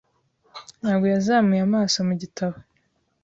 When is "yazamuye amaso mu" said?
1.13-2.13